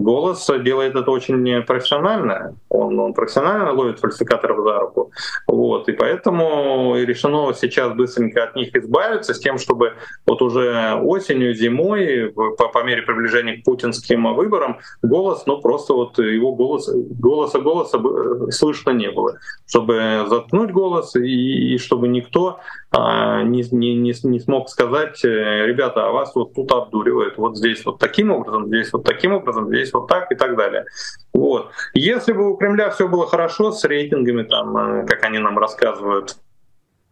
[0.01, 2.57] Голос делает это очень профессионально.
[2.71, 5.13] Он, он профессионально ловит фальсификаторов за руку.
[5.47, 5.89] Вот.
[5.89, 9.93] И поэтому решено сейчас быстренько от них избавиться с тем, чтобы
[10.27, 16.19] вот уже осенью, зимой, по, по мере приближения к путинским выборам, голос, ну просто вот
[16.19, 18.01] его голос, голоса голоса
[18.51, 19.37] слышно не было.
[19.67, 22.61] Чтобы заткнуть голос и, и чтобы никто
[22.93, 27.85] не, не, не, не смог сказать, э, ребята, а вас вот тут обдуривают, вот здесь
[27.85, 30.87] вот таким образом, здесь вот таким образом, здесь вот так и так далее.
[31.33, 31.71] Вот.
[31.95, 36.37] Если бы у Кремля все было хорошо с рейтингами, там, э, как они нам рассказывают,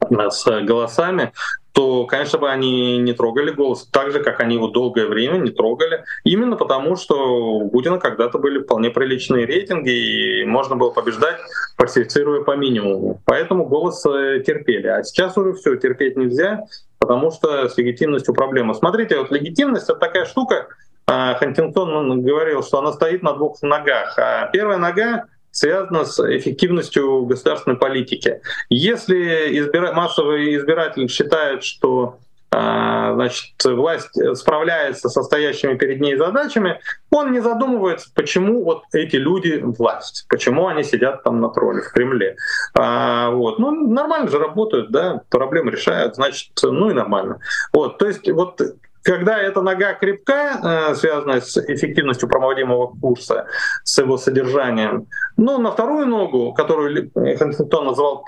[0.00, 1.32] с голосами,
[1.72, 5.50] то, конечно бы они не трогали голос так же, как они его долгое время не
[5.50, 6.02] трогали.
[6.24, 11.36] Именно потому, что у Путина когда-то были вполне приличные рейтинги, и можно было побеждать,
[11.76, 13.20] фальсифицируя по минимуму.
[13.26, 14.88] Поэтому голос э, терпели.
[14.88, 16.64] А сейчас уже все терпеть нельзя,
[16.98, 18.74] потому что с легитимностью проблема.
[18.74, 20.66] Смотрите, вот легитимность— это такая штука,
[21.06, 24.18] а, Хантингтон говорил, что она стоит на двух ногах.
[24.18, 28.40] А первая нога связано с эффективностью государственной политики.
[28.68, 29.92] Если избира...
[29.92, 32.18] массовый избиратель считает, что
[32.50, 36.80] а, значит, власть справляется со стоящими перед ней задачами,
[37.10, 41.92] он не задумывается, почему вот эти люди власть, почему они сидят там на тролле в
[41.92, 42.36] Кремле.
[42.74, 43.58] А, вот.
[43.58, 47.38] Ну, нормально же работают, да, проблемы решают, значит, ну и нормально.
[47.72, 48.60] Вот, то есть вот
[49.08, 53.46] когда эта нога крепка, э, связанная с эффективностью проводимого курса,
[53.82, 55.06] с его содержанием,
[55.38, 58.22] ну, на вторую ногу, которую Хантингтон называл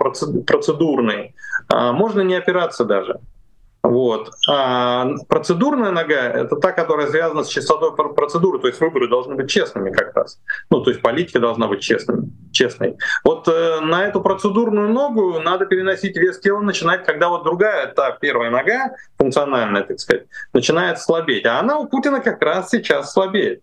[0.47, 1.35] процедурной,
[1.69, 3.21] э, можно не опираться даже.
[3.83, 4.31] Вот.
[4.49, 9.51] А процедурная нога— это та, которая связана с чистотой процедуры, то есть выборы должны быть
[9.51, 10.39] честными как раз.
[10.71, 12.29] Ну, то есть политика должна быть честной.
[12.53, 12.99] честной.
[13.25, 18.11] Вот э, на эту процедурную ногу надо переносить вес тела, начинать, когда вот другая, та
[18.13, 21.47] первая нога, функциональная, так сказать, начинает слабеть.
[21.47, 23.63] А она у Путина как раз сейчас слабеет.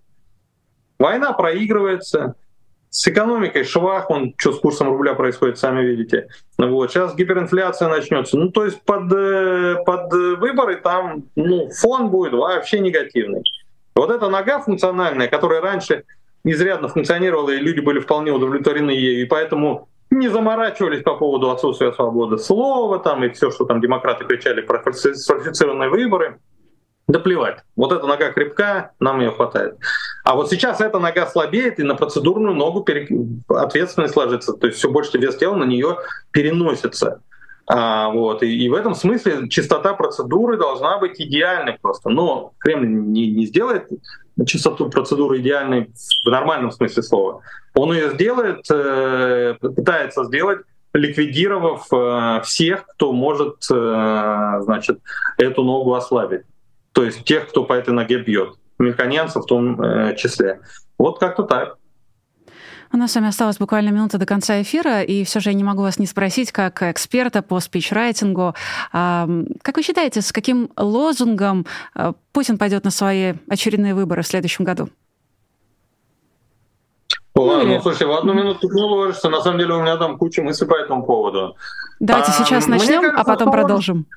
[0.97, 2.33] Война проигрывается,
[2.89, 6.29] с экономикой швах, он что с курсом рубля происходит, сами видите.
[6.57, 8.37] Вот, сейчас гиперинфляция начнется.
[8.37, 13.43] Ну, то есть под, э, под выборы там ну, фон будет вообще негативный.
[13.95, 16.03] Вот эта нога функциональная, которая раньше
[16.43, 21.91] изрядно функционировала, и люди были вполне удовлетворены ею, и поэтому не заморачивались по поводу отсутствия
[21.91, 26.39] свободы слова там, и все, что там демократы кричали про фальсифицированные выборы.
[27.07, 27.59] Да плевать.
[27.77, 29.77] Вот эта нога крепка, нам ее хватает.
[30.25, 33.07] А вот сейчас эта нога слабеет, и на процедурную ногу пере...
[33.47, 34.53] ответственность ложится.
[34.53, 35.97] То есть все больше вес тела на нее
[36.31, 37.21] переносится.
[37.69, 42.09] А, вот, и, и в этом смысле чистота процедуры должна быть идеальной просто.
[42.09, 43.87] Но Кремль не, не сделает
[44.45, 45.89] чистоту процедуры идеальной
[46.25, 47.41] в нормальном смысле слова.
[47.73, 50.59] Он ее сделает, э, пытается сделать
[50.93, 54.99] ликвидировав э, всех, кто может э, значит,
[55.37, 56.41] эту ногу ослабить.
[56.97, 58.55] То есть тех, кто по этой ноге бьет.
[58.79, 60.61] Механенцев в том э, числе.
[60.97, 61.77] Вот как-то так.
[62.91, 65.63] У нас с вами осталась буквально минута до конца эфира, и все же я не
[65.63, 68.55] могу вас не спросить, как эксперта по спичрайтингу,
[68.91, 71.67] как вы считаете, с каким лозунгом
[72.31, 74.89] Путин пойдет на свои очередные выборы в следующем году?
[77.35, 79.29] Ладно, ну, ну слушай, в одну минуту не уложишься.
[79.29, 81.55] На самом деле у меня там куча мыслей по этому поводу.
[81.99, 84.07] Давайте а, сейчас начнем, кажется, а потом продолжим.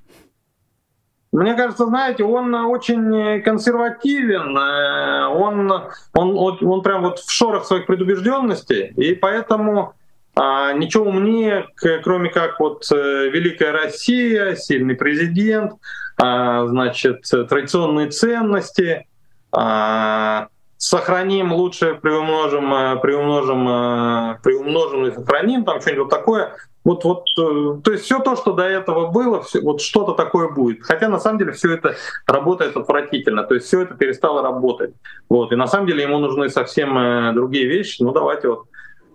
[1.32, 5.70] Мне кажется, знаете, он очень консервативен, э, он,
[6.12, 9.94] он, он, прям вот в шорах своих предубежденностей, и поэтому
[10.34, 11.66] а, ничего умнее,
[12.02, 15.74] кроме как вот э, Великая Россия, сильный президент,
[16.20, 19.06] а, значит, традиционные ценности,
[19.52, 20.48] а,
[20.80, 26.54] сохраним лучше, приумножим, э, приумножим, э, приумножим и сохраним, там что-нибудь вот такое.
[26.82, 30.48] Вот, вот, э, то есть все то, что до этого было, все, вот что-то такое
[30.48, 30.82] будет.
[30.82, 31.94] Хотя на самом деле все это
[32.26, 34.94] работает отвратительно, то есть все это перестало работать.
[35.28, 38.02] Вот, и на самом деле ему нужны совсем другие вещи.
[38.02, 38.64] Ну давайте вот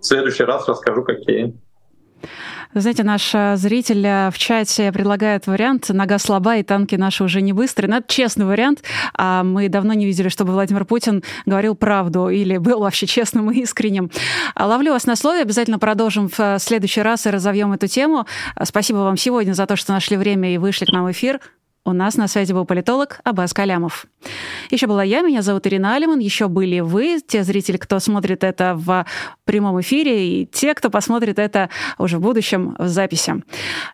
[0.00, 1.54] в следующий раз расскажу, какие.
[2.74, 7.40] Знаете, наш э, зритель э, в чате предлагает вариант «Нога слаба, и танки наши уже
[7.40, 7.90] не быстрые».
[7.90, 8.82] Но это честный вариант.
[9.14, 13.60] А мы давно не видели, чтобы Владимир Путин говорил правду или был вообще честным и
[13.60, 14.10] искренним.
[14.54, 15.42] А ловлю вас на слове.
[15.42, 18.26] Обязательно продолжим в э, следующий раз и разовьем эту тему.
[18.62, 21.40] Спасибо вам сегодня за то, что нашли время и вышли к нам в эфир.
[21.86, 24.06] У нас на связи был политолог Абаз Калямов.
[24.70, 28.74] Еще была я, меня зовут Ирина Алиман, еще были вы, те зрители, кто смотрит это
[28.74, 29.06] в
[29.44, 33.44] прямом эфире, и те, кто посмотрит это уже в будущем в записи.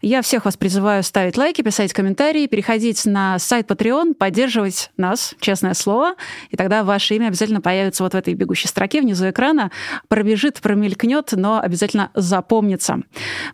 [0.01, 5.75] Я всех вас призываю ставить лайки, писать комментарии, переходить на сайт Patreon, поддерживать нас, честное
[5.75, 6.15] слово,
[6.49, 9.71] и тогда ваше имя обязательно появится вот в этой бегущей строке внизу экрана,
[10.09, 13.01] пробежит, промелькнет, но обязательно запомнится.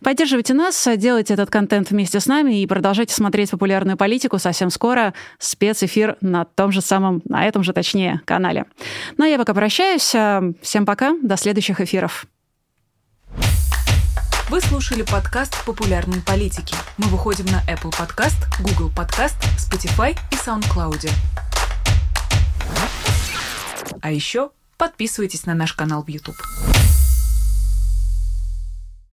[0.00, 4.70] Поддерживайте нас, делайте этот контент вместе с нами и продолжайте смотреть популярную политику, политику совсем
[4.70, 8.66] скоро спецэфир на том же самом, на этом же, точнее, канале.
[9.16, 10.14] Ну а я пока прощаюсь.
[10.62, 12.26] Всем пока, до следующих эфиров.
[14.50, 16.74] Вы слушали подкаст «Популярные политики».
[16.96, 21.10] Мы выходим на Apple Podcast, Google Podcast, Spotify и SoundCloud.
[24.00, 26.36] А еще подписывайтесь на наш канал в YouTube.